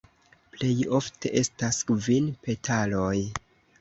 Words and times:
Plej 0.53 0.69
ofte 0.99 1.31
estas 1.41 1.81
kvin 1.91 2.33
petaloj. 2.49 3.17